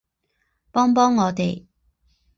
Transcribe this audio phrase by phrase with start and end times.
[0.71, 1.67] 帮帮我们